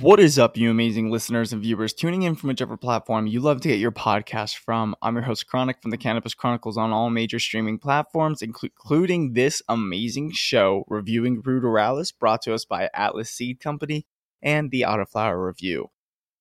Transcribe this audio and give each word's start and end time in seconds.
What 0.00 0.20
is 0.20 0.38
up, 0.38 0.56
you 0.56 0.70
amazing 0.70 1.10
listeners 1.10 1.52
and 1.52 1.62
viewers 1.62 1.94
tuning 1.94 2.22
in 2.22 2.34
from 2.34 2.48
whichever 2.48 2.76
platform 2.76 3.26
you 3.26 3.40
love 3.40 3.60
to 3.60 3.68
get 3.68 3.78
your 3.78 3.92
podcast 3.92 4.56
from? 4.56 4.94
I'm 5.00 5.14
your 5.14 5.22
host, 5.22 5.46
Kronic 5.50 5.80
from 5.80 5.90
the 5.90 5.96
Cannabis 5.96 6.34
Kronicles 6.34 6.76
on 6.76 6.90
all 6.90 7.08
major 7.08 7.38
streaming 7.38 7.78
platforms, 7.78 8.42
including 8.42 9.32
this 9.32 9.62
amazing 9.68 10.32
show 10.32 10.84
reviewing 10.88 11.40
Ruderalis, 11.40 12.12
brought 12.18 12.42
to 12.42 12.52
us 12.52 12.64
by 12.64 12.90
Atlas 12.92 13.30
Seed 13.30 13.60
Company 13.60 14.06
and 14.42 14.70
the 14.70 14.82
Autoflower 14.82 15.46
Review. 15.46 15.86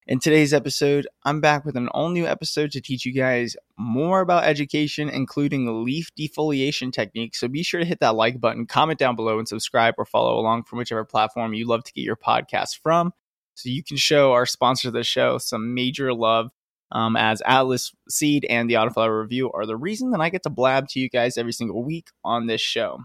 In 0.08 0.20
today's 0.20 0.54
episode, 0.54 1.08
I'm 1.24 1.40
back 1.40 1.66
with 1.66 1.78
an 1.78 1.88
all 1.90 2.10
new 2.10 2.26
episode 2.26 2.72
to 2.72 2.82
teach 2.82 3.06
you 3.06 3.14
guys 3.14 3.56
more 3.78 4.22
about 4.22 4.44
education, 4.44 5.08
including 5.08 5.86
leaf 5.86 6.10
defoliation 6.20 6.92
techniques. 6.92 7.40
So 7.40 7.48
be 7.48 7.64
sure 7.64 7.80
to 7.80 7.86
hit 7.86 8.00
that 8.00 8.16
like 8.16 8.42
button, 8.42 8.66
comment 8.66 9.00
down 9.00 9.16
below, 9.16 9.38
and 9.38 9.48
subscribe 9.48 9.94
or 9.98 10.06
follow 10.06 10.40
along 10.40 10.64
from 10.64 10.80
whichever 10.80 11.06
platform 11.06 11.54
you 11.54 11.68
love 11.68 11.84
to 11.84 11.94
get 11.94 12.04
your 12.04 12.18
podcast 12.18 12.80
from 12.82 13.14
so 13.56 13.70
you 13.70 13.84
can 13.84 13.98
show 13.98 14.34
our 14.34 14.46
sponsor 14.46 14.90
of 14.90 14.94
the 14.94 15.04
show 15.04 15.38
some 15.38 15.73
major 15.73 16.13
love 16.13 16.52
um, 16.91 17.16
as 17.16 17.41
Atlas 17.46 17.91
Seed 18.09 18.46
and 18.50 18.70
the 18.70 18.76
Autoflower 18.76 19.22
Review 19.22 19.52
are 19.52 19.66
the 19.66 19.77
reason 19.77 20.12
that 20.12 20.22
I 20.22 20.30
get 20.30 20.44
to 20.44 20.50
blab 20.50 20.88
to 20.90 21.00
you 21.00 21.09
guys 21.09 21.38
every 21.38 21.54
single 21.54 21.84
week 21.84 22.10
on 22.23 22.48
this 22.48 22.62
show. 22.62 22.99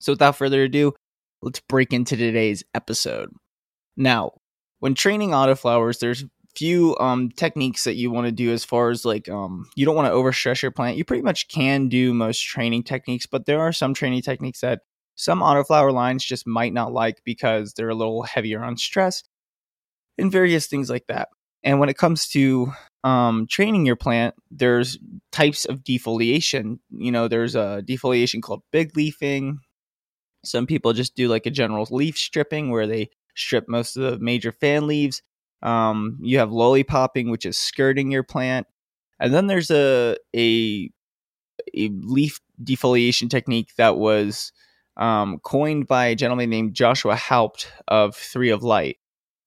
So 0.00 0.12
without 0.12 0.36
further 0.36 0.62
ado, 0.62 0.94
let's 1.42 1.60
break 1.60 1.92
into 1.92 2.16
today's 2.16 2.64
episode. 2.74 3.30
Now, 3.96 4.32
when 4.80 4.94
training 4.94 5.30
autoflowers, 5.30 5.98
there's 5.98 6.22
a 6.22 6.30
few 6.56 6.96
um, 6.98 7.30
techniques 7.30 7.84
that 7.84 7.94
you 7.94 8.10
want 8.10 8.26
to 8.26 8.32
do 8.32 8.52
as 8.52 8.64
far 8.64 8.90
as 8.90 9.04
like 9.04 9.28
um, 9.28 9.66
you 9.76 9.84
don't 9.84 9.96
want 9.96 10.08
to 10.08 10.14
overstress 10.14 10.62
your 10.62 10.70
plant. 10.70 10.96
You 10.96 11.04
pretty 11.04 11.22
much 11.22 11.48
can 11.48 11.88
do 11.88 12.14
most 12.14 12.40
training 12.40 12.84
techniques, 12.84 13.26
but 13.26 13.46
there 13.46 13.60
are 13.60 13.72
some 13.72 13.94
training 13.94 14.22
techniques 14.22 14.60
that 14.60 14.80
some 15.16 15.40
autoflower 15.40 15.92
lines 15.92 16.24
just 16.24 16.46
might 16.46 16.72
not 16.72 16.92
like 16.92 17.20
because 17.24 17.74
they're 17.74 17.90
a 17.90 17.94
little 17.94 18.22
heavier 18.22 18.64
on 18.64 18.76
stress 18.76 19.22
and 20.18 20.30
various 20.30 20.66
things 20.66 20.90
like 20.90 21.06
that. 21.08 21.28
And 21.62 21.80
when 21.80 21.88
it 21.88 21.96
comes 21.96 22.28
to 22.28 22.72
um, 23.04 23.46
training 23.46 23.86
your 23.86 23.96
plant, 23.96 24.34
there's 24.50 24.98
types 25.32 25.64
of 25.64 25.82
defoliation. 25.82 26.78
You 26.90 27.10
know, 27.10 27.26
there's 27.26 27.54
a 27.54 27.82
defoliation 27.86 28.42
called 28.42 28.62
big 28.70 28.96
leafing. 28.96 29.60
Some 30.44 30.66
people 30.66 30.92
just 30.92 31.14
do 31.14 31.28
like 31.28 31.46
a 31.46 31.50
general 31.50 31.86
leaf 31.90 32.18
stripping 32.18 32.70
where 32.70 32.86
they 32.86 33.08
strip 33.34 33.68
most 33.68 33.96
of 33.96 34.02
the 34.02 34.18
major 34.18 34.52
fan 34.52 34.86
leaves. 34.86 35.22
Um, 35.62 36.18
you 36.20 36.38
have 36.38 36.50
lollipopping, 36.50 37.30
which 37.30 37.46
is 37.46 37.56
skirting 37.56 38.10
your 38.10 38.22
plant, 38.22 38.66
and 39.18 39.32
then 39.32 39.46
there's 39.46 39.70
a 39.70 40.16
a, 40.36 40.90
a 41.74 41.88
leaf 42.02 42.40
defoliation 42.62 43.30
technique 43.30 43.70
that 43.76 43.96
was 43.96 44.52
um, 44.98 45.38
coined 45.42 45.86
by 45.88 46.06
a 46.06 46.14
gentleman 46.14 46.50
named 46.50 46.74
Joshua 46.74 47.16
Haupt 47.16 47.72
of 47.88 48.14
Three 48.14 48.50
A 48.50 48.58
Light. 48.58 48.98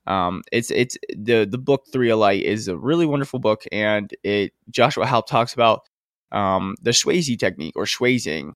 Um, 0.08 0.44
it's 0.52 0.72
it's 0.72 0.98
the 1.10 1.46
the 1.46 1.58
book 1.58 1.86
Three 1.92 2.10
A 2.10 2.18
Light 2.18 2.44
is 2.44 2.68
a 2.68 2.78
really 2.78 3.06
wonderful 3.06 3.40
book, 3.40 3.64
and 3.72 4.12
it 4.24 4.54
Joshua 4.70 5.06
Haupt 5.06 5.30
talks 5.30 5.54
about 5.54 5.82
um, 6.32 6.76
the 6.82 6.92
Schwazze 6.92 7.38
technique 7.38 7.76
or 7.76 7.86
schwazzing. 7.86 8.54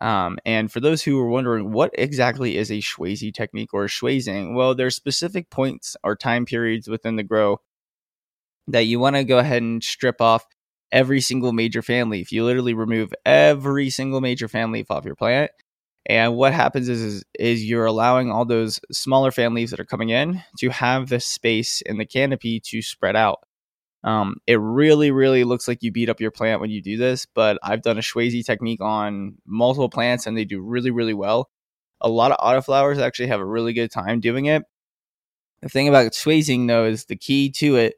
Um, 0.00 0.38
and 0.44 0.72
for 0.72 0.80
those 0.80 1.02
who 1.02 1.18
are 1.20 1.28
wondering 1.28 1.72
what 1.72 1.90
exactly 1.94 2.56
is 2.56 2.70
a 2.70 2.78
Schwazze 2.78 3.32
technique 3.34 3.72
or 3.74 3.86
schwazzing, 3.86 4.54
well, 4.54 4.74
there's 4.74 4.96
specific 4.96 5.50
points 5.50 5.96
or 6.02 6.16
time 6.16 6.44
periods 6.46 6.88
within 6.88 7.16
the 7.16 7.22
grow 7.22 7.58
that 8.68 8.82
you 8.82 8.98
want 8.98 9.16
to 9.16 9.24
go 9.24 9.38
ahead 9.38 9.62
and 9.62 9.82
strip 9.82 10.20
off 10.20 10.44
every 10.90 11.20
single 11.20 11.52
major 11.52 11.82
fan 11.82 12.10
leaf. 12.10 12.32
You 12.32 12.44
literally 12.44 12.74
remove 12.74 13.12
every 13.24 13.90
single 13.90 14.20
major 14.20 14.48
fan 14.48 14.72
leaf 14.72 14.90
off 14.90 15.04
your 15.04 15.16
plant 15.16 15.50
and 16.06 16.34
what 16.34 16.52
happens 16.52 16.88
is, 16.88 17.00
is, 17.00 17.24
is 17.38 17.64
you're 17.64 17.86
allowing 17.86 18.30
all 18.30 18.44
those 18.44 18.80
smaller 18.90 19.30
fan 19.30 19.54
leaves 19.54 19.70
that 19.70 19.80
are 19.80 19.84
coming 19.84 20.08
in 20.08 20.42
to 20.58 20.68
have 20.70 21.08
the 21.08 21.20
space 21.20 21.80
in 21.82 21.98
the 21.98 22.06
canopy 22.06 22.60
to 22.60 22.82
spread 22.82 23.14
out. 23.14 23.40
Um, 24.04 24.36
it 24.48 24.58
really, 24.58 25.12
really 25.12 25.44
looks 25.44 25.68
like 25.68 25.82
you 25.82 25.92
beat 25.92 26.08
up 26.08 26.20
your 26.20 26.32
plant 26.32 26.60
when 26.60 26.70
you 26.70 26.82
do 26.82 26.96
this, 26.96 27.26
but 27.34 27.58
I've 27.62 27.82
done 27.82 27.98
a 27.98 28.02
Schwazze 28.02 28.44
technique 28.44 28.80
on 28.80 29.36
multiple 29.46 29.88
plants 29.88 30.26
and 30.26 30.36
they 30.36 30.44
do 30.44 30.60
really, 30.60 30.90
really 30.90 31.14
well. 31.14 31.48
A 32.00 32.08
lot 32.08 32.32
of 32.32 32.38
autoflowers 32.38 32.98
actually 32.98 33.28
have 33.28 33.38
a 33.38 33.46
really 33.46 33.72
good 33.72 33.92
time 33.92 34.18
doing 34.18 34.46
it. 34.46 34.64
The 35.60 35.68
thing 35.68 35.86
about 35.88 36.10
Schwazzing 36.12 36.66
though 36.66 36.86
is 36.86 37.04
the 37.04 37.16
key 37.16 37.50
to 37.58 37.76
it 37.76 37.94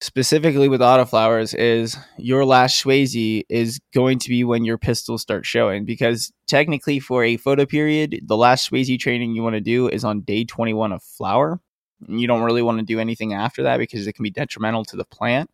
specifically 0.00 0.68
with 0.68 0.80
autoflowers 0.80 1.54
is 1.56 1.96
your 2.18 2.44
last 2.44 2.82
Schwazze 2.82 3.44
is 3.48 3.80
going 3.94 4.18
to 4.18 4.28
be 4.28 4.44
when 4.44 4.64
your 4.64 4.78
pistils 4.78 5.22
start 5.22 5.46
showing 5.46 5.84
because 5.84 6.32
technically 6.46 7.00
for 7.00 7.24
a 7.24 7.36
photo 7.36 7.64
period, 7.64 8.20
the 8.26 8.36
last 8.36 8.70
Schwazze 8.70 8.98
training 8.98 9.34
you 9.34 9.42
want 9.42 9.54
to 9.54 9.60
do 9.60 9.88
is 9.88 10.04
on 10.04 10.20
day 10.20 10.44
21 10.44 10.92
of 10.92 11.02
flower. 11.02 11.60
You 12.06 12.26
don't 12.26 12.42
really 12.42 12.62
want 12.62 12.78
to 12.80 12.84
do 12.84 13.00
anything 13.00 13.32
after 13.32 13.62
that 13.62 13.78
because 13.78 14.06
it 14.06 14.12
can 14.12 14.22
be 14.22 14.30
detrimental 14.30 14.84
to 14.86 14.96
the 14.96 15.04
plant. 15.04 15.50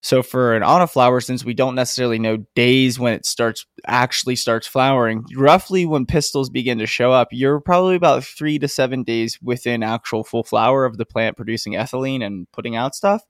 So 0.00 0.22
for 0.22 0.54
an 0.54 0.62
autoflower, 0.62 1.22
since 1.22 1.44
we 1.44 1.54
don't 1.54 1.74
necessarily 1.74 2.20
know 2.20 2.38
days 2.54 3.00
when 3.00 3.14
it 3.14 3.26
starts 3.26 3.66
actually 3.86 4.36
starts 4.36 4.66
flowering, 4.66 5.24
roughly 5.34 5.86
when 5.86 6.06
pistils 6.06 6.50
begin 6.50 6.78
to 6.78 6.86
show 6.86 7.10
up, 7.10 7.28
you're 7.32 7.60
probably 7.60 7.96
about 7.96 8.24
three 8.24 8.58
to 8.60 8.68
seven 8.68 9.02
days 9.02 9.38
within 9.42 9.82
actual 9.82 10.22
full 10.22 10.44
flower 10.44 10.84
of 10.84 10.98
the 10.98 11.04
plant 11.04 11.36
producing 11.36 11.72
ethylene 11.72 12.24
and 12.24 12.46
putting 12.52 12.76
out 12.76 12.94
stuff. 12.94 13.22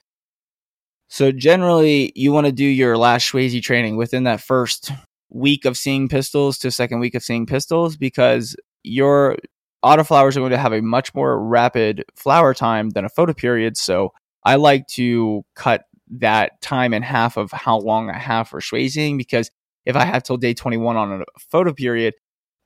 So 1.08 1.32
generally, 1.32 2.12
you 2.14 2.32
want 2.32 2.46
to 2.46 2.52
do 2.52 2.66
your 2.66 2.98
last 2.98 3.32
Schwazze 3.32 3.62
training 3.62 3.96
within 3.96 4.24
that 4.24 4.42
first 4.42 4.92
week 5.30 5.64
of 5.64 5.76
seeing 5.76 6.08
pistils 6.08 6.58
to 6.58 6.70
second 6.70 7.00
week 7.00 7.14
of 7.14 7.22
seeing 7.22 7.46
pistils 7.46 7.96
because 7.96 8.54
your 8.82 9.36
autoflowers 9.82 10.36
are 10.36 10.40
going 10.40 10.50
to 10.50 10.58
have 10.58 10.72
a 10.74 10.82
much 10.82 11.14
more 11.14 11.42
rapid 11.42 12.04
flower 12.14 12.52
time 12.52 12.90
than 12.90 13.06
a 13.06 13.10
photoperiod. 13.10 13.76
So 13.76 14.12
I 14.44 14.56
like 14.56 14.86
to 14.88 15.44
cut 15.54 15.84
that 16.10 16.60
time 16.60 16.94
and 16.94 17.04
half 17.04 17.36
of 17.36 17.50
how 17.52 17.78
long 17.78 18.10
I 18.10 18.19
have 18.19 18.48
for 18.48 18.60
Schwazzing 18.60 19.19
because 19.19 19.50
if 19.84 19.96
I 19.96 20.04
have 20.04 20.22
till 20.22 20.36
day 20.36 20.54
21 20.54 20.96
on 20.96 21.22
a 21.22 21.24
photo 21.38 21.72
period, 21.72 22.14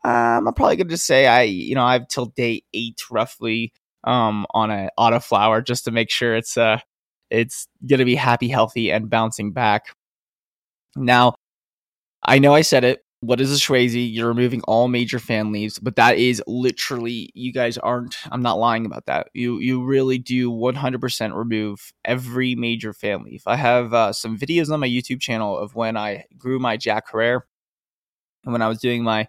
um, 0.04 0.48
I'm 0.48 0.54
probably 0.54 0.76
going 0.76 0.88
to 0.88 0.94
just 0.94 1.06
say 1.06 1.26
I, 1.26 1.42
you 1.42 1.75
know, 1.75 1.84
I 1.84 1.94
have 1.94 2.08
till 2.08 2.26
day 2.26 2.62
eight 2.75 3.00
roughly 3.10 3.72
um, 4.04 4.47
on 4.52 4.70
an 4.70 4.91
autoflower 4.98 5.64
just 5.64 5.84
to 5.84 5.91
make 5.91 6.10
sure 6.10 6.34
it's 6.34 6.56
uh, 6.56 6.78
it's 7.31 7.69
going 7.86 8.00
to 8.00 8.04
be 8.04 8.16
happy, 8.16 8.48
healthy, 8.48 8.91
and 8.91 9.08
bouncing 9.08 9.52
back. 9.52 9.94
Now, 10.97 11.34
I 12.22 12.38
know 12.38 12.54
I 12.54 12.62
said 12.62 12.84
it, 12.84 13.04
what 13.22 13.41
is 13.41 13.53
a 13.53 13.56
Schwazze? 13.56 14.12
You're 14.12 14.27
removing 14.27 14.62
all 14.62 14.88
major 14.88 15.21
fan 15.21 15.53
leaves, 15.53 15.78
but 15.78 15.94
that 15.94 16.19
is 16.19 16.43
literally 16.49 17.31
you 17.34 17.53
guys 17.53 17.78
aren't. 17.78 18.16
I'm 18.33 18.43
not 18.43 18.59
lying 18.59 18.84
about 18.84 19.06
that. 19.06 19.28
You 19.33 19.60
you 19.60 19.84
really 19.84 20.19
do 20.19 20.50
100% 20.50 21.32
remove 21.32 21.93
every 22.05 22.56
major 22.56 22.93
fan 22.93 23.22
leaf. 23.22 23.44
I 23.47 23.55
have 23.55 23.94
uh, 23.94 24.12
some 24.12 24.37
videos 24.37 24.72
on 24.72 24.81
my 24.81 24.88
YouTube 24.88 25.21
channel 25.21 25.56
of 25.56 25.77
when 25.77 25.97
I 25.97 26.25
grew 26.37 26.59
my 26.59 26.77
Jack 26.77 27.12
Herer 27.12 27.47
and 28.43 28.53
when 28.53 28.61
I 28.61 28.66
was 28.69 28.81
doing 28.81 29.05
my 29.05 29.28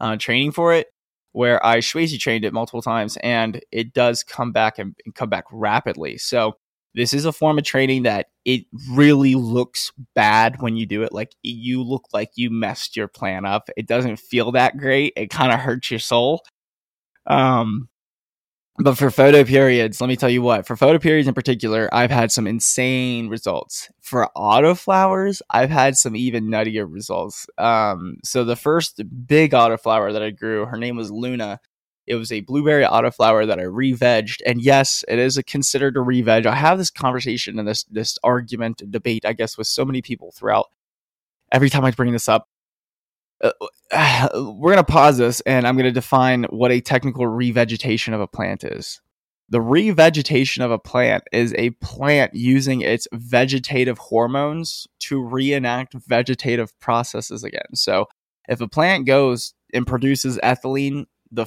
uh, 0.00 0.16
training 0.16 0.52
for 0.52 0.72
it, 0.72 0.86
where 1.32 1.64
I 1.64 1.78
Schwazze 1.78 2.18
trained 2.18 2.46
it 2.46 2.54
multiple 2.54 2.80
times, 2.80 3.18
and 3.22 3.60
it 3.70 3.92
does 3.92 4.24
come 4.24 4.52
back 4.52 4.78
and, 4.78 4.96
and 5.04 5.14
come 5.14 5.28
back 5.28 5.44
rapidly. 5.52 6.16
So 6.16 6.56
this 6.94 7.12
is 7.12 7.24
a 7.24 7.32
form 7.32 7.58
of 7.58 7.64
training 7.64 8.04
that 8.04 8.26
it 8.44 8.64
really 8.90 9.34
looks 9.34 9.92
bad 10.14 10.60
when 10.60 10.76
you 10.76 10.86
do 10.86 11.02
it. 11.02 11.12
Like 11.12 11.34
you 11.42 11.82
look 11.82 12.04
like 12.12 12.30
you 12.36 12.50
messed 12.50 12.96
your 12.96 13.08
plan 13.08 13.44
up. 13.44 13.68
It 13.76 13.86
doesn't 13.86 14.18
feel 14.18 14.52
that 14.52 14.76
great. 14.76 15.12
It 15.16 15.30
kind 15.30 15.52
of 15.52 15.60
hurts 15.60 15.90
your 15.90 16.00
soul. 16.00 16.42
Um, 17.26 17.88
but 18.78 18.98
for 18.98 19.10
photo 19.10 19.44
periods, 19.44 20.00
let 20.00 20.08
me 20.08 20.16
tell 20.16 20.28
you 20.28 20.42
what, 20.42 20.66
for 20.66 20.76
photo 20.76 20.98
periods 20.98 21.28
in 21.28 21.34
particular, 21.34 21.88
I've 21.92 22.10
had 22.10 22.32
some 22.32 22.46
insane 22.48 23.28
results. 23.28 23.88
For 24.00 24.28
auto 24.34 24.74
flowers, 24.74 25.42
I've 25.50 25.70
had 25.70 25.96
some 25.96 26.16
even 26.16 26.46
nuttier 26.46 26.86
results. 26.90 27.46
Um, 27.56 28.16
so 28.24 28.42
the 28.42 28.56
first 28.56 29.00
big 29.26 29.54
auto 29.54 29.76
flower 29.76 30.12
that 30.12 30.22
I 30.22 30.30
grew, 30.30 30.66
her 30.66 30.76
name 30.76 30.96
was 30.96 31.12
Luna. 31.12 31.60
It 32.06 32.16
was 32.16 32.30
a 32.30 32.40
blueberry 32.40 32.84
autoflower 32.84 33.46
that 33.46 33.58
I 33.58 33.62
re-vegged, 33.62 34.42
and 34.44 34.60
yes, 34.60 35.04
it 35.08 35.18
is 35.18 35.36
a 35.36 35.42
considered 35.42 35.96
a 35.96 36.00
re-veg. 36.00 36.46
I 36.46 36.54
have 36.54 36.78
this 36.78 36.90
conversation 36.90 37.58
and 37.58 37.66
this 37.66 37.84
this 37.84 38.18
argument 38.22 38.82
and 38.82 38.92
debate, 38.92 39.24
I 39.24 39.32
guess, 39.32 39.56
with 39.56 39.66
so 39.66 39.84
many 39.84 40.02
people 40.02 40.32
throughout. 40.32 40.70
Every 41.50 41.70
time 41.70 41.84
I 41.84 41.92
bring 41.92 42.12
this 42.12 42.28
up, 42.28 42.48
uh, 43.42 43.52
we're 44.34 44.72
gonna 44.72 44.84
pause 44.84 45.18
this, 45.18 45.40
and 45.42 45.66
I'm 45.66 45.76
gonna 45.76 45.92
define 45.92 46.44
what 46.44 46.70
a 46.70 46.80
technical 46.80 47.24
revegetation 47.24 48.12
of 48.12 48.20
a 48.20 48.26
plant 48.26 48.64
is. 48.64 49.00
The 49.48 49.58
revegetation 49.58 50.64
of 50.64 50.70
a 50.70 50.78
plant 50.78 51.24
is 51.32 51.54
a 51.56 51.70
plant 51.70 52.34
using 52.34 52.80
its 52.80 53.06
vegetative 53.12 53.98
hormones 53.98 54.86
to 55.00 55.22
reenact 55.22 55.94
vegetative 55.94 56.78
processes 56.80 57.44
again. 57.44 57.74
So, 57.74 58.06
if 58.48 58.60
a 58.60 58.68
plant 58.68 59.06
goes 59.06 59.54
and 59.72 59.86
produces 59.86 60.38
ethylene, 60.38 61.06
the 61.30 61.46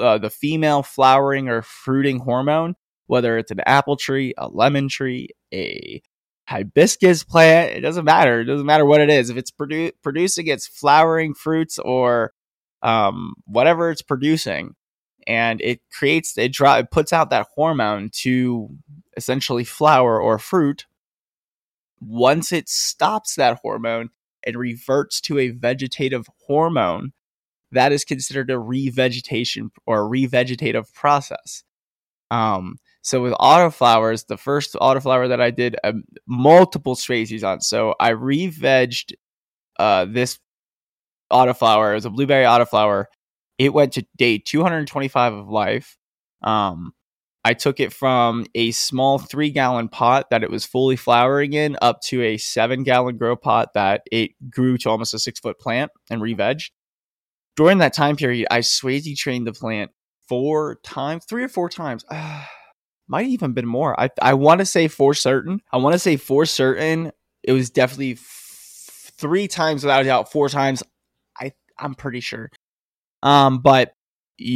uh, 0.00 0.18
the 0.18 0.30
female 0.30 0.82
flowering 0.82 1.48
or 1.48 1.62
fruiting 1.62 2.20
hormone, 2.20 2.74
whether 3.06 3.38
it's 3.38 3.50
an 3.50 3.60
apple 3.66 3.96
tree, 3.96 4.34
a 4.38 4.48
lemon 4.48 4.88
tree, 4.88 5.28
a 5.52 6.02
hibiscus 6.48 7.24
plant, 7.24 7.72
it 7.72 7.80
doesn't 7.80 8.04
matter. 8.04 8.40
It 8.40 8.44
doesn't 8.44 8.66
matter 8.66 8.84
what 8.86 9.00
it 9.00 9.10
is. 9.10 9.30
If 9.30 9.36
it's 9.36 9.50
produ- 9.50 9.92
producing 10.02 10.46
its 10.46 10.66
flowering 10.66 11.34
fruits 11.34 11.78
or 11.78 12.32
um, 12.82 13.34
whatever 13.46 13.90
it's 13.90 14.02
producing, 14.02 14.74
and 15.26 15.60
it 15.60 15.80
creates 15.92 16.38
it, 16.38 16.52
dry, 16.52 16.78
it 16.78 16.90
puts 16.90 17.12
out 17.12 17.30
that 17.30 17.48
hormone 17.54 18.10
to 18.12 18.68
essentially 19.16 19.64
flower 19.64 20.20
or 20.20 20.38
fruit. 20.38 20.86
Once 22.00 22.52
it 22.52 22.68
stops 22.68 23.34
that 23.34 23.58
hormone 23.62 24.10
and 24.44 24.56
reverts 24.56 25.20
to 25.22 25.38
a 25.38 25.48
vegetative 25.48 26.28
hormone, 26.46 27.12
that 27.76 27.92
is 27.92 28.04
considered 28.04 28.50
a 28.50 28.54
revegetation 28.54 29.70
or 29.86 30.08
revegetative 30.08 30.92
process. 30.94 31.64
Um, 32.30 32.76
so 33.02 33.22
with 33.22 33.34
autoflowers, 33.34 34.26
the 34.26 34.36
first 34.36 34.74
autoflower 34.74 35.28
that 35.28 35.40
I 35.40 35.50
did 35.50 35.76
uh, 35.84 35.92
multiple 36.26 36.96
species 36.96 37.44
on. 37.44 37.60
So 37.60 37.94
I 38.00 38.10
revegged 38.10 39.14
uh, 39.78 40.06
this 40.06 40.38
autoflower. 41.32 41.92
It 41.92 41.94
was 41.94 42.04
a 42.04 42.10
blueberry 42.10 42.44
autoflower. 42.44 43.04
It 43.58 43.72
went 43.72 43.92
to 43.94 44.06
day 44.16 44.38
225 44.38 45.34
of 45.34 45.48
life. 45.48 45.96
Um, 46.42 46.92
I 47.44 47.54
took 47.54 47.78
it 47.78 47.92
from 47.92 48.44
a 48.56 48.72
small 48.72 49.20
three 49.20 49.50
gallon 49.50 49.88
pot 49.88 50.30
that 50.30 50.42
it 50.42 50.50
was 50.50 50.64
fully 50.64 50.96
flowering 50.96 51.52
in 51.52 51.76
up 51.80 52.00
to 52.06 52.20
a 52.20 52.38
seven 52.38 52.82
gallon 52.82 53.18
grow 53.18 53.36
pot 53.36 53.68
that 53.74 54.02
it 54.10 54.32
grew 54.50 54.76
to 54.78 54.90
almost 54.90 55.14
a 55.14 55.18
six 55.20 55.38
foot 55.38 55.60
plant 55.60 55.92
and 56.10 56.20
revegged. 56.20 56.72
During 57.56 57.78
that 57.78 57.94
time 57.94 58.16
period, 58.16 58.48
I 58.50 58.60
Schwazze 58.60 59.16
trained 59.16 59.46
the 59.46 59.52
plant 59.52 59.90
four 60.28 60.76
times, 60.82 61.24
three 61.24 61.44
or 61.44 61.48
four 61.48 61.68
times. 61.68 62.04
Might 63.08 63.26
even 63.26 63.52
been 63.52 63.66
more. 63.66 63.98
I 63.98 64.10
I 64.20 64.34
want 64.34 64.58
to 64.58 64.66
say 64.66 64.88
for 64.88 65.14
certain. 65.14 65.60
I 65.72 65.76
want 65.76 65.94
to 65.94 65.98
say 65.98 66.16
for 66.16 66.44
certain. 66.44 67.12
It 67.44 67.52
was 67.52 67.70
definitely 67.70 68.12
f- 68.14 69.12
three 69.16 69.46
times 69.46 69.84
without 69.84 70.02
a 70.02 70.04
doubt. 70.04 70.32
Four 70.32 70.48
times. 70.48 70.82
I 71.40 71.52
I'm 71.78 71.94
pretty 71.94 72.20
sure. 72.20 72.50
Um, 73.22 73.60
but 73.60 73.92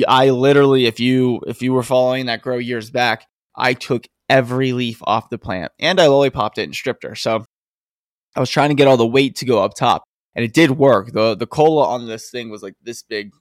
I 0.07 0.31
literally, 0.31 0.87
if 0.87 0.99
you 1.01 1.41
if 1.47 1.63
you 1.63 1.73
were 1.73 1.83
following 1.83 2.27
that 2.27 2.43
grow 2.43 2.59
years 2.59 2.91
back, 2.91 3.27
I 3.57 3.75
took 3.75 4.07
every 4.29 4.73
leaf 4.73 5.01
off 5.05 5.31
the 5.31 5.39
plant 5.39 5.73
and 5.79 6.01
I 6.01 6.07
lollipopped 6.07 6.59
it 6.59 6.65
and 6.65 6.75
stripped 6.75 7.05
her. 7.05 7.15
So 7.15 7.45
I 8.37 8.41
was 8.41 8.51
trying 8.51 8.71
to 8.71 8.75
get 8.75 8.87
all 8.89 8.97
the 8.97 9.07
weight 9.07 9.37
to 9.37 9.45
go 9.45 9.63
up 9.63 9.75
top, 9.75 10.05
and 10.35 10.45
it 10.45 10.53
did 10.53 10.73
work. 10.73 11.13
the 11.13 11.35
The 11.35 11.47
cola 11.47 11.87
on 11.87 12.07
this 12.07 12.31
thing 12.31 12.51
was 12.51 12.63
like 12.63 12.75
this 12.83 13.03
big, 13.03 13.33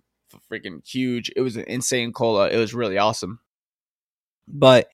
freaking 0.52 0.86
huge. 0.88 1.32
It 1.36 1.42
was 1.42 1.56
an 1.56 1.66
insane 1.68 2.14
cola. 2.14 2.50
It 2.50 2.58
was 2.58 2.74
really 2.74 2.98
awesome. 2.98 3.40
But 4.48 4.90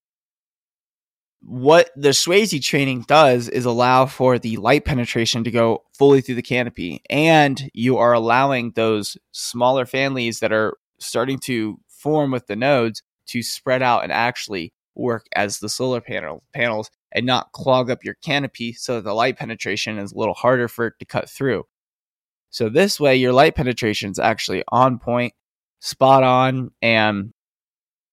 what 1.41 1.91
the 1.95 2.09
Schwazze 2.09 2.61
training 2.61 3.05
does 3.07 3.47
is 3.49 3.65
allow 3.65 4.07
for 4.07 4.39
the 4.39 4.57
light 4.57 4.83
penetration 4.83 5.43
to 5.43 5.51
go 5.51 5.83
fully 5.97 6.21
through 6.21 6.35
the 6.35 6.41
canopy, 6.41 7.01
and 7.09 7.69
you 7.73 7.97
are 7.97 8.13
allowing 8.13 8.71
those 8.71 9.15
smaller 9.31 9.85
families 9.85 10.39
that 10.39 10.51
are 10.51 10.75
starting 10.99 11.37
to 11.39 11.77
form 11.87 12.31
with 12.31 12.47
the 12.47 12.55
nodes 12.55 13.03
to 13.27 13.43
spread 13.43 13.81
out 13.81 14.03
and 14.03 14.11
actually 14.11 14.73
work 14.95 15.25
as 15.35 15.59
the 15.59 15.69
solar 15.69 16.01
panel 16.01 16.43
panels 16.53 16.89
and 17.11 17.25
not 17.25 17.51
clog 17.51 17.89
up 17.89 18.03
your 18.03 18.15
canopy 18.23 18.73
so 18.73 18.95
that 18.95 19.03
the 19.03 19.13
light 19.13 19.37
penetration 19.37 19.97
is 19.97 20.11
a 20.11 20.17
little 20.17 20.33
harder 20.33 20.67
for 20.67 20.87
it 20.87 20.93
to 20.99 21.05
cut 21.05 21.29
through. 21.29 21.63
So 22.55 22.69
this 22.69 23.01
way 23.01 23.17
your 23.17 23.33
light 23.33 23.53
penetration 23.53 24.11
is 24.11 24.17
actually 24.17 24.63
on 24.69 24.97
point, 24.97 25.33
spot 25.81 26.23
on, 26.23 26.71
and 26.81 27.33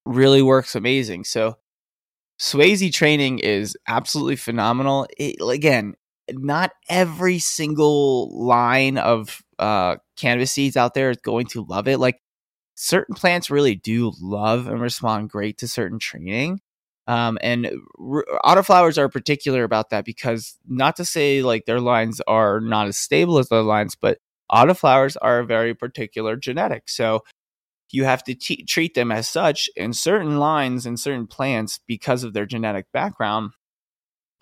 really 0.05 0.43
works 0.43 0.75
amazing. 0.75 1.23
So 1.23 1.59
Schwazze 2.41 2.93
training 2.93 3.39
is 3.39 3.77
absolutely 3.87 4.35
phenomenal. 4.35 5.07
It, 5.17 5.37
again, 5.49 5.95
not 6.29 6.73
every 6.89 7.39
single 7.39 8.37
line 8.37 8.99
of 8.99 9.43
uh, 9.61 9.99
cannabis 10.17 10.51
seeds 10.51 10.77
out 10.77 10.95
there 10.95 11.11
is 11.11 11.19
going 11.19 11.47
to 11.51 11.65
love 11.65 11.87
it. 11.87 12.01
Like 12.01 12.21
certain 12.75 13.15
plants 13.15 13.49
really 13.49 13.77
do 13.77 14.11
love 14.21 14.67
and 14.67 14.81
respond 14.81 15.31
great 15.31 15.59
to 15.59 15.69
certain 15.69 16.01
training. 16.01 16.59
Um, 17.07 17.39
and 17.43 17.71
r- 17.97 18.27
autoflowers 18.45 18.99
are 18.99 19.09
particular 19.09 19.63
about 19.63 19.91
that 19.91 20.05
because 20.05 20.59
not 20.67 20.97
to 20.97 21.05
say 21.05 21.43
like 21.43 21.65
their 21.65 21.81
lines 21.81 22.21
are 22.27 22.61
not 22.61 22.89
as 22.89 22.99
stable 22.99 23.39
as 23.39 23.53
other 23.53 23.63
lines, 23.63 23.95
but 23.95 24.19
autoflowers 24.53 25.17
are 25.21 25.41
a 25.41 25.47
very 25.47 25.75
particular 25.75 26.37
genetic. 26.37 26.89
So 26.89 27.23
you 27.91 28.05
have 28.05 28.25
to 28.25 28.35
t- 28.35 28.65
treat 28.65 28.95
them 28.95 29.13
as 29.13 29.29
such 29.29 29.69
in 29.77 29.93
certain 29.93 30.39
lines 30.39 30.87
and 30.87 30.99
certain 30.99 31.27
plants 31.27 31.79
because 31.87 32.25
of 32.25 32.33
their 32.33 32.47
genetic 32.47 32.87
background 32.93 33.53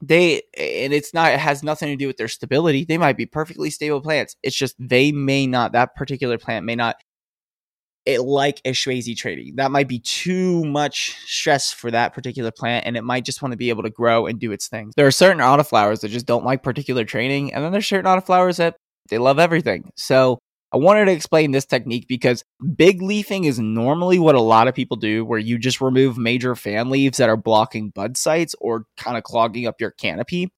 they 0.03 0.43
and 0.57 0.93
it's 0.93 1.13
not 1.13 1.33
it 1.33 1.39
has 1.39 1.63
nothing 1.63 1.89
to 1.89 1.97
do 1.97 2.07
with 2.07 2.17
their 2.17 2.29
stability 2.29 2.85
they 2.85 2.97
might 2.97 3.17
be 3.17 3.27
perfectly 3.27 3.71
stable 3.71 4.01
plants 4.01 4.35
it's 4.43 4.57
just 4.57 4.75
they 4.79 5.13
may 5.13 5.47
not 5.47 5.73
that 5.73 5.95
particular 5.95 6.39
plant 6.39 6.65
may 6.65 6.75
not 6.75 6.97
it 8.07 8.23
like 8.23 8.63
a 8.65 8.71
Schwazze 8.71 9.15
trading 9.15 9.57
that 9.57 9.71
might 9.71 9.89
be 9.89 9.99
too 9.99 10.65
much 10.65 11.17
stress 11.27 11.71
for 11.71 11.91
that 11.91 12.15
particular 12.15 12.51
plant 12.51 12.87
and 12.87 12.97
it 12.97 13.05
might 13.05 13.27
just 13.27 13.43
want 13.43 13.53
to 13.53 13.59
be 13.59 13.69
able 13.69 13.83
to 13.83 13.91
grow 13.91 14.27
and 14.27 14.41
do 14.41 14.53
its 14.53 14.69
thing 14.69 14.91
there 14.97 15.07
are 15.07 15.11
certain 15.11 15.43
autoflowers 15.43 16.01
that 16.01 16.09
just 16.09 16.27
don't 16.27 16.47
like 16.47 16.63
particular 16.63 17.05
training 17.05 17.53
and 17.53 17.63
then 17.63 17.71
there's 17.71 17.87
certain 17.87 18.11
autoflowers 18.11 18.57
that 18.57 18.77
they 19.11 19.19
love 19.19 19.39
everything 19.39 19.91
so 19.97 20.39
I 20.73 20.77
wanted 20.77 21.07
to 21.07 21.13
explain 21.13 21.51
this 21.51 21.67
technique 21.67 22.07
because 22.07 22.45
big 22.77 23.03
leafing 23.03 23.45
is 23.45 23.59
normally 23.59 24.21
what 24.21 24.37
a 24.37 24.41
lot 24.41 24.69
of 24.69 24.75
people 24.75 24.97
do, 24.97 25.25
where 25.25 25.39
you 25.39 25.59
just 25.59 25.81
remove 25.81 26.17
major 26.17 26.55
fan 26.55 26.91
leaves 26.91 27.19
that 27.19 27.29
are 27.29 27.37
blocking 27.37 27.91
bud 27.91 28.17
sites 28.17 28.55
or 28.61 28.85
kind 28.97 29.17
of 29.17 29.25
clogging 29.25 29.67
up 29.67 29.81
your 29.81 29.91
canopy. 29.91 30.53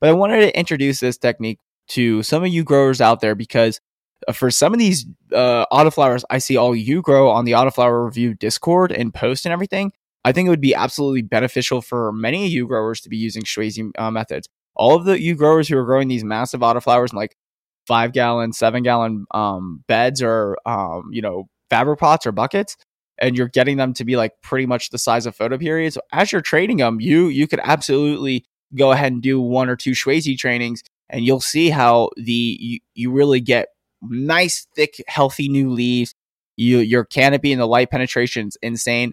But 0.00 0.08
I 0.08 0.14
wanted 0.14 0.40
to 0.40 0.58
introduce 0.58 1.00
this 1.00 1.18
technique 1.18 1.58
to 1.88 2.22
some 2.22 2.42
of 2.42 2.48
you 2.48 2.64
growers 2.64 3.00
out 3.02 3.20
there 3.20 3.34
because 3.34 3.78
uh, 4.26 4.32
for 4.32 4.50
some 4.50 4.72
of 4.72 4.78
these 4.78 5.06
uh, 5.34 5.66
autoflowers, 5.66 6.24
I 6.30 6.38
see 6.38 6.56
all 6.56 6.74
you 6.74 7.02
grow 7.02 7.28
on 7.28 7.44
the 7.44 7.52
Autoflower 7.52 8.06
Review 8.06 8.34
Discord 8.34 8.90
and 8.90 9.12
post 9.12 9.44
and 9.44 9.52
everything. 9.52 9.92
I 10.24 10.32
think 10.32 10.46
it 10.46 10.50
would 10.50 10.60
be 10.60 10.74
absolutely 10.74 11.22
beneficial 11.22 11.82
for 11.82 12.10
many 12.12 12.46
of 12.46 12.50
you 12.50 12.66
growers 12.66 13.00
to 13.02 13.08
be 13.08 13.16
using 13.16 13.42
Schwazze 13.42 13.90
uh, 13.98 14.10
methods. 14.10 14.48
All 14.74 14.96
of 14.96 15.04
the 15.04 15.20
you 15.20 15.34
growers 15.34 15.68
who 15.68 15.76
are 15.76 15.84
growing 15.84 16.08
these 16.08 16.24
massive 16.24 16.60
autoflowers 16.60 17.12
in 17.12 17.16
like 17.16 17.36
five 17.88 18.12
gallon, 18.12 18.52
seven 18.52 18.82
gallon 18.82 19.26
um, 19.32 19.82
beds 19.88 20.22
or 20.22 20.58
um, 20.66 21.10
you 21.10 21.22
know 21.22 21.48
fabric 21.70 21.98
pots 21.98 22.26
or 22.26 22.32
buckets, 22.32 22.76
and 23.18 23.36
you're 23.36 23.48
getting 23.48 23.78
them 23.78 23.94
to 23.94 24.04
be 24.04 24.16
like 24.16 24.32
pretty 24.42 24.66
much 24.66 24.90
the 24.90 24.98
size 24.98 25.26
of 25.26 25.36
photoperiods. 25.36 25.94
So 25.94 26.02
as 26.12 26.30
you're 26.30 26.42
trading 26.42 26.76
them, 26.76 27.00
you 27.00 27.26
you 27.26 27.48
could 27.48 27.60
absolutely 27.64 28.44
go 28.76 28.92
ahead 28.92 29.12
and 29.12 29.22
do 29.22 29.40
one 29.40 29.68
or 29.68 29.74
two 29.74 29.92
Schwazze 29.92 30.38
trainings, 30.38 30.82
and 31.08 31.24
you'll 31.24 31.40
see 31.40 31.70
how 31.70 32.10
the 32.16 32.56
you, 32.60 32.78
you 32.94 33.10
really 33.10 33.40
get 33.40 33.68
nice, 34.02 34.66
thick, 34.76 35.02
healthy 35.08 35.48
new 35.48 35.70
leaves. 35.70 36.14
You 36.56 36.78
your 36.78 37.04
canopy 37.04 37.52
and 37.52 37.60
the 37.60 37.66
light 37.66 37.90
penetration 37.90 38.48
is 38.48 38.58
insane. 38.62 39.12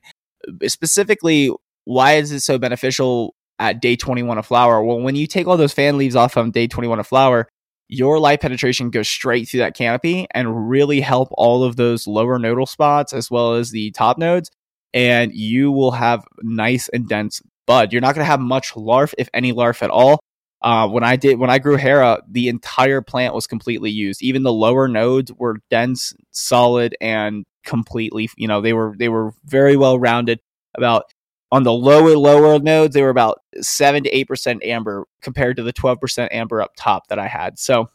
Specifically, 0.67 1.51
why 1.85 2.13
is 2.13 2.31
it 2.31 2.41
so 2.41 2.57
beneficial 2.57 3.35
at 3.57 3.81
day 3.81 3.95
21 3.95 4.37
of 4.37 4.45
flower? 4.45 4.83
Well, 4.83 4.99
when 4.99 5.15
you 5.15 5.27
take 5.27 5.47
all 5.47 5.55
those 5.55 5.73
fan 5.73 5.97
leaves 5.97 6.15
off 6.15 6.35
on 6.37 6.51
day 6.51 6.67
21 6.67 6.99
of 6.99 7.07
flower, 7.07 7.47
your 7.87 8.19
light 8.19 8.41
penetration 8.41 8.89
goes 8.89 9.07
straight 9.07 9.47
through 9.47 9.59
that 9.59 9.75
canopy 9.75 10.27
and 10.31 10.69
really 10.69 11.01
help 11.01 11.29
all 11.33 11.63
of 11.63 11.75
those 11.75 12.07
lower 12.07 12.39
nodal 12.39 12.65
spots 12.65 13.13
as 13.13 13.29
well 13.29 13.53
as 13.53 13.71
the 13.71 13.91
top 13.91 14.17
nodes. 14.17 14.49
And 14.93 15.33
you 15.33 15.71
will 15.71 15.91
have 15.91 16.23
nice 16.41 16.87
and 16.89 17.07
dense 17.07 17.41
bud. 17.67 17.91
You're 17.91 18.01
not 18.01 18.15
going 18.15 18.23
to 18.23 18.31
have 18.31 18.39
much 18.39 18.75
larf, 18.75 19.13
if 19.17 19.29
any 19.33 19.51
larf 19.51 19.83
at 19.83 19.89
all. 19.89 20.19
Uh, 20.61 20.87
when 20.87 21.03
I 21.03 21.15
did 21.15 21.37
when 21.37 21.49
I 21.49 21.59
grew 21.59 21.75
Herer, 21.75 22.21
the 22.27 22.47
entire 22.47 23.01
plant 23.01 23.35
was 23.35 23.45
completely 23.45 23.91
used. 23.91 24.23
Even 24.23 24.43
the 24.43 24.53
lower 24.53 24.87
nodes 24.87 25.31
were 25.33 25.57
dense, 25.69 26.13
solid, 26.31 26.95
and 26.99 27.45
completely. 27.65 28.29
You 28.35 28.47
know, 28.47 28.61
they 28.61 28.73
were 28.73 28.95
they 28.97 29.09
were 29.09 29.33
very 29.45 29.75
well 29.77 29.99
rounded. 29.99 30.39
About 30.77 31.13
on 31.51 31.63
the 31.63 31.73
lower 31.73 32.17
lower 32.17 32.59
nodes, 32.59 32.93
they 32.93 33.01
were 33.01 33.09
about 33.09 33.39
seven 33.61 34.03
to 34.03 34.09
eight 34.09 34.27
percent 34.27 34.63
amber 34.63 35.05
compared 35.21 35.57
to 35.57 35.63
the 35.63 35.73
twelve 35.73 35.99
percent 35.99 36.33
amber 36.33 36.61
up 36.61 36.71
top 36.75 37.07
that 37.07 37.19
I 37.19 37.27
had. 37.27 37.59
So 37.59 37.89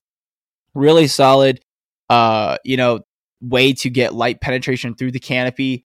really 0.74 1.06
solid. 1.06 1.60
Uh, 2.08 2.56
you 2.64 2.76
know, 2.76 3.00
way 3.40 3.72
to 3.72 3.90
get 3.90 4.14
light 4.14 4.40
penetration 4.40 4.94
through 4.94 5.12
the 5.12 5.20
canopy. 5.20 5.84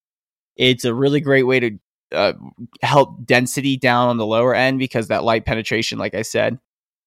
It's 0.55 0.85
a 0.85 0.93
really 0.93 1.19
great 1.19 1.43
way 1.43 1.59
to 1.59 1.71
uh, 2.11 2.33
help 2.81 3.25
density 3.25 3.77
down 3.77 4.09
on 4.09 4.17
the 4.17 4.25
lower 4.25 4.55
end 4.55 4.79
because 4.79 5.09
that 5.09 5.23
light 5.23 5.45
penetration, 5.45 5.99
like 5.99 6.15
I 6.15 6.21
said, 6.21 6.59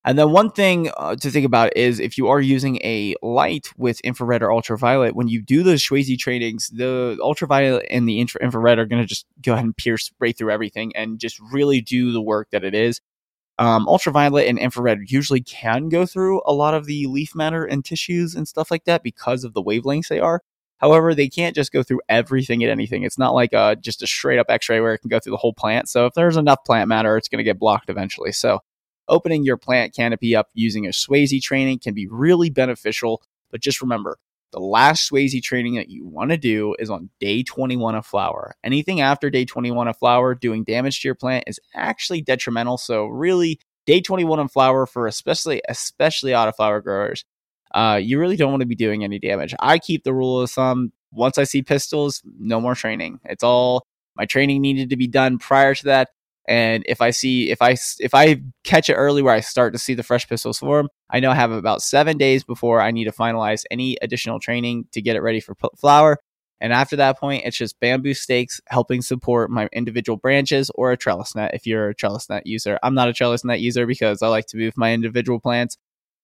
and 0.08 0.18
then 0.18 0.32
one 0.32 0.50
thing 0.50 0.90
uh, 0.96 1.16
to 1.16 1.30
think 1.30 1.44
about 1.44 1.76
is 1.76 2.00
if 2.00 2.16
you 2.16 2.28
are 2.28 2.40
using 2.40 2.76
a 2.76 3.14
light 3.20 3.68
with 3.76 4.00
infrared 4.00 4.42
or 4.42 4.50
ultraviolet, 4.50 5.14
when 5.14 5.28
you 5.28 5.42
do 5.42 5.62
those 5.62 5.82
Schwazze 5.82 6.18
trainings, 6.18 6.70
the 6.70 7.18
ultraviolet 7.20 7.84
and 7.90 8.08
the 8.08 8.18
infra- 8.18 8.42
infrared 8.42 8.78
are 8.78 8.86
going 8.86 9.02
to 9.02 9.06
just 9.06 9.26
go 9.42 9.52
ahead 9.52 9.66
and 9.66 9.76
pierce 9.76 10.10
right 10.18 10.34
through 10.34 10.50
everything 10.50 10.96
and 10.96 11.18
just 11.18 11.38
really 11.52 11.82
do 11.82 12.10
the 12.10 12.22
work 12.22 12.48
that 12.52 12.64
it 12.64 12.74
is. 12.74 13.02
Um, 13.58 13.86
ultraviolet 13.86 14.46
and 14.46 14.58
infrared 14.58 15.00
usually 15.08 15.42
can 15.42 15.90
go 15.90 16.06
through 16.06 16.40
a 16.46 16.54
lot 16.54 16.72
of 16.72 16.86
the 16.86 17.06
leaf 17.06 17.34
matter 17.34 17.66
and 17.66 17.84
tissues 17.84 18.34
and 18.34 18.48
stuff 18.48 18.70
like 18.70 18.84
that 18.84 19.02
because 19.02 19.44
of 19.44 19.52
the 19.52 19.62
wavelengths 19.62 20.08
they 20.08 20.20
are. 20.20 20.40
However, 20.78 21.14
they 21.14 21.28
can't 21.28 21.54
just 21.54 21.70
go 21.70 21.82
through 21.82 22.00
everything 22.08 22.62
and 22.62 22.72
anything. 22.72 23.02
It's 23.02 23.18
not 23.18 23.34
like 23.34 23.52
a, 23.52 23.58
uh, 23.58 23.74
just 23.74 24.02
a 24.02 24.06
straight 24.06 24.38
up 24.38 24.46
x 24.48 24.70
ray 24.70 24.80
where 24.80 24.94
it 24.94 25.00
can 25.00 25.10
go 25.10 25.20
through 25.20 25.32
the 25.32 25.36
whole 25.36 25.52
plant. 25.52 25.90
So 25.90 26.06
if 26.06 26.14
there's 26.14 26.38
enough 26.38 26.64
plant 26.64 26.88
matter, 26.88 27.18
it's 27.18 27.28
going 27.28 27.40
to 27.40 27.44
get 27.44 27.58
blocked 27.58 27.90
eventually. 27.90 28.32
So 28.32 28.60
opening 29.08 29.44
your 29.44 29.56
plant 29.56 29.94
canopy 29.94 30.36
up 30.36 30.48
using 30.54 30.86
a 30.86 30.90
Schwazze 30.90 31.42
training 31.42 31.80
can 31.80 31.94
be 31.94 32.06
really 32.06 32.50
beneficial. 32.50 33.22
But 33.50 33.60
just 33.60 33.80
remember, 33.80 34.18
the 34.52 34.60
last 34.60 35.10
Schwazze 35.10 35.42
training 35.42 35.74
that 35.74 35.90
you 35.90 36.06
want 36.06 36.30
to 36.30 36.36
do 36.36 36.74
is 36.78 36.90
on 36.90 37.10
day 37.20 37.42
21 37.42 37.94
of 37.94 38.06
flower. 38.06 38.54
Anything 38.64 39.00
after 39.00 39.30
day 39.30 39.44
21 39.44 39.88
of 39.88 39.96
flower 39.98 40.34
doing 40.34 40.64
damage 40.64 41.00
to 41.00 41.08
your 41.08 41.14
plant 41.14 41.44
is 41.46 41.60
actually 41.74 42.22
detrimental. 42.22 42.78
So 42.78 43.06
really, 43.06 43.60
day 43.86 44.00
21 44.00 44.38
of 44.38 44.52
flower 44.52 44.86
for 44.86 45.06
especially 45.06 45.60
especially 45.68 46.32
autoflower 46.32 46.82
growers, 46.82 47.24
uh, 47.74 48.00
you 48.02 48.18
really 48.18 48.36
don't 48.36 48.50
want 48.50 48.60
to 48.62 48.66
be 48.66 48.74
doing 48.74 49.04
any 49.04 49.18
damage. 49.18 49.54
I 49.60 49.78
keep 49.78 50.04
the 50.04 50.14
rule 50.14 50.40
of 50.40 50.50
thumb: 50.50 50.92
once 51.12 51.36
I 51.36 51.44
see 51.44 51.62
pistils, 51.62 52.22
no 52.38 52.60
more 52.60 52.74
training. 52.74 53.20
It's 53.24 53.44
all 53.44 53.86
my 54.16 54.24
training 54.24 54.62
needed 54.62 54.90
to 54.90 54.96
be 54.96 55.06
done 55.06 55.38
prior 55.38 55.74
to 55.74 55.84
that. 55.84 56.08
And 56.48 56.82
if 56.88 57.02
I 57.02 57.10
see 57.10 57.50
if 57.50 57.60
I 57.60 57.76
if 58.00 58.14
I 58.14 58.40
catch 58.64 58.88
it 58.88 58.94
early 58.94 59.20
where 59.20 59.34
I 59.34 59.40
start 59.40 59.74
to 59.74 59.78
see 59.78 59.92
the 59.92 60.02
fresh 60.02 60.26
pistils 60.26 60.58
form, 60.58 60.88
I 61.10 61.20
know 61.20 61.30
I 61.30 61.34
have 61.34 61.52
about 61.52 61.82
seven 61.82 62.16
days 62.16 62.42
before 62.42 62.80
I 62.80 62.90
need 62.90 63.04
to 63.04 63.12
finalize 63.12 63.64
any 63.70 63.98
additional 64.00 64.40
training 64.40 64.86
to 64.92 65.02
get 65.02 65.14
it 65.14 65.20
ready 65.20 65.40
for 65.40 65.54
flower. 65.76 66.18
And 66.58 66.72
after 66.72 66.96
that 66.96 67.20
point, 67.20 67.44
it's 67.44 67.56
just 67.56 67.78
bamboo 67.80 68.14
stakes 68.14 68.62
helping 68.68 69.02
support 69.02 69.50
my 69.50 69.68
individual 69.74 70.16
branches 70.16 70.70
or 70.74 70.90
a 70.90 70.96
trellis 70.96 71.36
net 71.36 71.52
if 71.52 71.66
you're 71.66 71.90
a 71.90 71.94
trellis 71.94 72.30
net 72.30 72.46
user. 72.46 72.78
I'm 72.82 72.94
not 72.94 73.08
a 73.08 73.12
trellis 73.12 73.44
net 73.44 73.60
user 73.60 73.86
because 73.86 74.22
I 74.22 74.28
like 74.28 74.46
to 74.46 74.56
move 74.56 74.72
my 74.74 74.94
individual 74.94 75.40
plants 75.40 75.76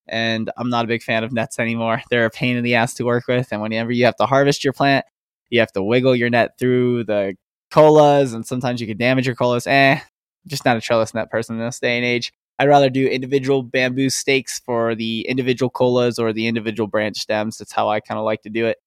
and 0.09 0.51
I'm 0.57 0.71
not 0.71 0.87
a 0.87 0.89
big 0.89 1.03
fan 1.03 1.23
of 1.23 1.33
nets 1.33 1.59
anymore. 1.59 2.03
They're 2.11 2.25
a 2.25 2.31
pain 2.31 2.57
in 2.57 2.65
the 2.65 2.77
ass 2.77 2.95
to 2.95 3.05
work 3.05 3.29
with. 3.29 3.49
And 3.53 3.61
whenever 3.61 3.93
you 3.93 4.07
have 4.07 4.17
to 4.17 4.27
harvest 4.27 4.65
your 4.65 4.73
plant, 4.73 5.05
you 5.51 5.61
have 5.61 5.73
to 5.73 5.83
wiggle 5.83 6.17
your 6.17 6.31
net 6.31 6.59
through 6.59 7.05
the 7.05 7.37
colas 7.71 8.33
and 8.33 8.47
sometimes 8.47 8.81
you 8.81 8.87
can 8.87 8.97
damage 8.97 9.27
your 9.27 9.37
colas. 9.37 9.67
Eh, 9.67 10.01
just 10.47 10.65
not 10.65 10.77
a 10.77 10.81
trellis 10.81 11.15
net 11.15 11.31
person 11.31 11.57
in 11.57 11.65
this 11.65 11.81
day 11.81 11.97
and 11.97 12.05
age. 12.05 12.33
I'd 12.59 12.69
rather 12.69 12.89
do 12.89 13.07
individual 13.07 13.63
bamboo 13.63 14.11
stakes 14.11 14.61
for 14.61 14.95
the 14.95 15.27
individual 15.29 15.71
colas 15.71 16.19
or 16.19 16.33
the 16.33 16.47
individual 16.47 16.87
branch 16.87 17.19
stems. 17.19 17.59
That's 17.59 17.73
how 17.73 17.89
I 17.89 18.01
kind 18.01 18.19
of 18.19 18.25
like 18.25 18.43
to 18.43 18.51
do 18.51 18.67
it. 18.67 18.79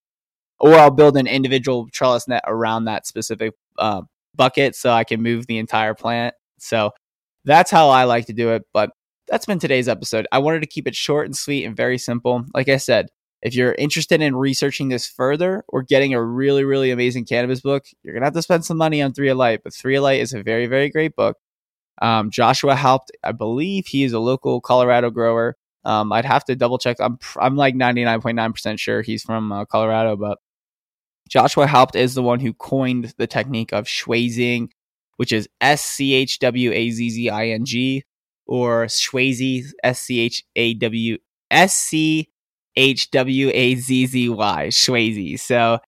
Or 0.59 0.73
I'll 0.75 0.91
build 0.91 1.17
an 1.17 1.27
individual 1.27 1.87
trellis 1.91 2.27
net 2.27 2.43
around 2.47 2.85
that 2.85 3.05
specific 3.05 3.53
uh, 3.77 4.03
bucket 4.35 4.75
so 4.75 4.91
I 4.91 5.03
can 5.03 5.21
move 5.21 5.47
the 5.47 5.57
entire 5.57 5.93
plant. 5.93 6.33
So 6.59 6.91
that's 7.43 7.69
how 7.69 7.89
I 7.89 8.05
like 8.05 8.27
to 8.27 8.33
do 8.33 8.51
it. 8.51 8.63
But 8.73 8.91
that's 9.27 9.45
been 9.45 9.59
today's 9.59 9.89
episode. 9.89 10.27
I 10.31 10.39
wanted 10.39 10.61
to 10.61 10.67
keep 10.67 10.87
it 10.87 10.95
short 10.95 11.25
and 11.25 11.35
sweet 11.35 11.65
and 11.65 11.75
very 11.75 11.97
simple. 11.97 12.45
Like 12.53 12.69
I 12.69 12.77
said, 12.77 13.07
if 13.41 13.53
you're 13.53 13.73
interested 13.73 14.21
in 14.21 14.35
researching 14.35 14.87
this 14.89 15.05
further 15.05 15.63
or 15.67 15.83
getting 15.83 16.13
a 16.13 16.23
really, 16.23 16.63
really 16.63 16.91
amazing 16.91 17.25
cannabis 17.25 17.61
book, 17.61 17.85
you're 18.01 18.13
going 18.13 18.21
to 18.21 18.27
have 18.27 18.33
to 18.33 18.41
spend 18.41 18.65
some 18.65 18.77
money 18.77 19.01
on 19.01 19.13
Three 19.13 19.29
A 19.29 19.35
Light. 19.35 19.61
But 19.63 19.73
Three 19.73 19.95
A 19.95 20.01
Light 20.01 20.21
is 20.21 20.33
a 20.33 20.41
very, 20.41 20.65
very 20.67 20.89
great 20.89 21.15
book. 21.15 21.37
Um, 22.01 22.29
Joshua 22.29 22.75
Haupt, 22.75 23.11
I 23.23 23.31
believe 23.31 23.87
he 23.87 24.03
is 24.03 24.13
a 24.13 24.19
local 24.19 24.61
Colorado 24.61 25.09
grower. 25.09 25.55
Um, 25.83 26.11
I'd 26.11 26.25
have 26.25 26.43
to 26.45 26.55
double 26.55 26.77
check. 26.77 26.97
I'm 26.99 27.17
I'm 27.37 27.55
like 27.55 27.75
99.9% 27.75 28.79
sure 28.79 29.01
he's 29.01 29.23
from 29.23 29.51
uh, 29.51 29.65
Colorado, 29.65 30.15
but 30.17 30.39
Joshua 31.29 31.67
Haupt 31.67 31.95
is 31.95 32.15
the 32.15 32.23
one 32.23 32.39
who 32.39 32.53
coined 32.53 33.13
the 33.17 33.27
technique 33.27 33.73
of 33.73 33.85
schwazzing, 33.85 34.69
which 35.17 35.31
is 35.31 35.47
S 35.61 35.83
C 35.83 36.13
H 36.13 36.39
W 36.39 36.71
A 36.71 36.89
Z 36.89 37.09
Z 37.09 37.29
I 37.29 37.47
N 37.49 37.65
G, 37.65 38.03
or 38.45 38.85
Schwazzy, 38.85 39.65
S 39.83 40.01
C 40.01 40.19
H 40.19 40.43
A 40.55 40.73
W 40.75 41.17
S 41.51 41.73
C 41.73 42.29
H 42.75 43.11
W 43.11 43.51
A 43.53 43.75
Z 43.75 44.05
Z 44.07 44.29
Y, 44.29 44.67
Schwazzy. 44.67 45.39
So 45.39 45.79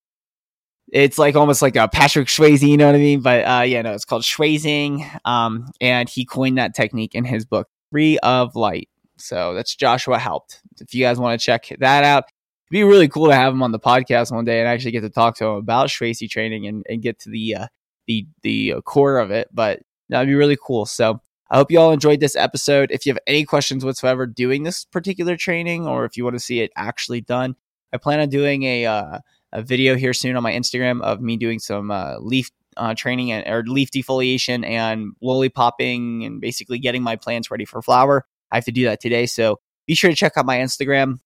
it's 0.92 1.18
like 1.18 1.36
almost 1.36 1.62
like 1.62 1.76
a 1.76 1.88
Patrick 1.88 2.28
Swayze, 2.28 2.68
you 2.68 2.78
know 2.78 2.88
what 2.88 2.96
I 2.96 3.00
mean? 3.00 3.22
But 3.22 3.44
uh, 3.46 3.62
yeah, 3.62 3.82
no, 3.82 3.94
it's 3.94 4.06
called 4.06 4.24
Schwazzing. 4.24 5.08
Um, 5.26 5.72
and 5.80 6.10
he 6.10 6.26
coined 6.26 6.58
that 6.58 6.76
technique 6.76 7.16
in 7.16 7.26
his 7.26 7.46
book, 7.46 7.68
Three 7.92 8.18
A 8.24 8.50
Light. 8.56 8.90
So 9.18 9.54
that's 9.54 9.76
Joshua 9.76 10.18
Haupt. 10.18 10.62
If 10.80 10.94
you 10.94 11.04
guys 11.04 11.20
want 11.20 11.40
to 11.40 11.46
check 11.46 11.68
that 11.80 12.04
out, 12.04 12.24
it'd 12.24 12.72
be 12.72 12.84
really 12.84 13.08
cool 13.08 13.28
to 13.28 13.36
have 13.36 13.54
him 13.54 13.62
on 13.62 13.72
the 13.72 13.80
podcast 13.80 14.32
one 14.32 14.46
day 14.46 14.60
and 14.60 14.68
actually 14.68 14.92
get 14.92 15.02
to 15.02 15.10
talk 15.10 15.36
to 15.38 15.46
him 15.46 15.56
about 15.56 15.90
Schwazzy 15.90 16.30
training 16.30 16.66
and, 16.68 16.86
and 16.90 17.02
get 17.02 17.20
to 17.20 17.30
the 17.30 17.56
uh, 17.56 17.68
the 18.08 18.26
the 18.42 18.76
core 18.86 19.20
of 19.20 19.32
it. 19.32 19.50
But 19.54 19.82
that'd 20.10 20.28
be 20.28 20.36
really 20.36 20.58
cool. 20.62 20.86
So 20.86 21.22
I 21.52 21.58
hope 21.58 21.72
you 21.72 21.80
all 21.80 21.92
enjoyed 21.92 22.20
this 22.20 22.36
episode. 22.36 22.92
If 22.92 23.06
you 23.06 23.12
have 23.12 23.22
any 23.28 23.44
questions 23.44 23.84
whatsoever 23.84 24.26
doing 24.26 24.64
this 24.64 24.86
particular 24.86 25.36
training, 25.36 25.88
or 25.88 26.06
if 26.06 26.16
you 26.16 26.24
want 26.24 26.36
to 26.36 26.40
see 26.40 26.62
it 26.62 26.72
actually 26.76 27.22
done, 27.22 27.56
I 27.92 27.98
plan 27.98 28.20
on 28.20 28.30
doing 28.30 28.64
a 28.64 28.86
uh, 28.86 29.20
a 29.52 29.62
video 29.62 29.96
here 29.96 30.14
soon 30.14 30.36
on 30.36 30.44
my 30.44 30.52
Instagram 30.52 31.02
of 31.02 31.22
me 31.22 31.38
doing 31.38 31.60
some 31.60 31.92
uh, 31.92 32.18
leaf 32.20 32.52
uh, 32.78 32.94
training 32.96 33.32
and 33.32 33.48
or 33.48 33.64
leaf 33.64 33.92
defoliation 33.92 34.66
and 34.66 35.12
lollipopping 35.24 36.26
and 36.26 36.40
basically 36.40 36.80
getting 36.80 37.04
my 37.04 37.16
plants 37.16 37.52
ready 37.52 37.66
for 37.66 37.82
flower. 37.82 38.26
I 38.52 38.56
have 38.58 38.66
to 38.66 38.72
do 38.72 38.86
that 38.86 39.02
today, 39.02 39.26
so 39.26 39.60
be 39.88 39.96
sure 39.96 40.10
to 40.10 40.16
check 40.16 40.34
out 40.38 40.46
my 40.46 40.58
Instagram 40.58 41.20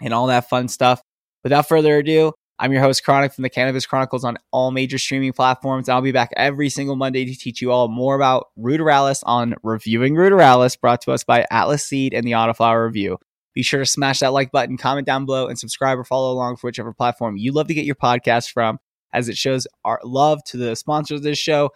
and 0.00 0.12
all 0.12 0.26
that 0.26 0.48
fun 0.48 0.68
stuff. 0.68 1.02
Without 1.42 1.68
further 1.68 1.98
ado, 1.98 2.32
I'm 2.58 2.72
your 2.72 2.80
host, 2.80 3.04
Kronic 3.04 3.34
from 3.34 3.42
the 3.42 3.50
Cannabis 3.50 3.86
Kronicles 3.86 4.24
on 4.24 4.38
all 4.50 4.70
major 4.70 4.96
streaming 4.98 5.32
platforms. 5.32 5.88
I'll 5.88 6.00
be 6.00 6.12
back 6.12 6.30
every 6.36 6.70
single 6.70 6.96
Monday 6.96 7.26
to 7.26 7.34
teach 7.34 7.60
you 7.60 7.70
all 7.70 7.88
more 7.88 8.16
about 8.16 8.46
Ruderalis 8.58 9.22
on 9.24 9.54
Reviewing 9.62 10.14
Ruderalis, 10.14 10.80
brought 10.80 11.02
to 11.02 11.12
us 11.12 11.22
by 11.22 11.44
Atlas 11.50 11.84
Seed 11.84 12.14
and 12.14 12.26
the 12.26 12.32
Autoflower 12.32 12.86
Review. 12.86 13.18
Be 13.56 13.62
sure 13.62 13.80
to 13.80 13.86
smash 13.86 14.18
that 14.18 14.34
like 14.34 14.52
button, 14.52 14.76
comment 14.76 15.06
down 15.06 15.24
below, 15.24 15.46
and 15.46 15.58
subscribe 15.58 15.98
or 15.98 16.04
follow 16.04 16.30
along 16.30 16.56
for 16.56 16.68
whichever 16.68 16.92
platform 16.92 17.38
you 17.38 17.52
love 17.52 17.68
to 17.68 17.74
get 17.74 17.86
your 17.86 17.94
podcast 17.94 18.52
from, 18.52 18.78
as 19.14 19.30
it 19.30 19.36
shows 19.38 19.66
our 19.82 19.98
love 20.04 20.44
to 20.44 20.58
the 20.58 20.76
sponsors 20.76 21.20
of 21.20 21.24
this 21.24 21.38
show 21.38 21.70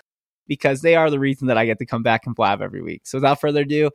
because 0.46 0.82
they 0.82 0.94
are 0.94 1.08
the 1.08 1.18
reason 1.18 1.48
that 1.48 1.56
I 1.56 1.64
get 1.64 1.78
to 1.78 1.86
come 1.86 2.02
back 2.02 2.26
and 2.26 2.34
blab 2.34 2.60
every 2.60 2.82
week. 2.82 3.06
So 3.06 3.16
without 3.16 3.40
further 3.40 3.62
ado, 3.62 3.90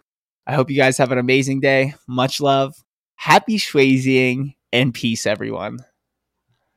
I 0.47 0.55
hope 0.55 0.71
you 0.71 0.75
guys 0.75 0.97
have 0.97 1.11
an 1.11 1.19
amazing 1.19 1.59
day. 1.59 1.93
Much 2.07 2.41
love. 2.41 2.75
Happy 3.17 3.57
schwazzing 3.57 4.55
and 4.73 4.91
peace, 4.91 5.27
everyone. 5.27 5.79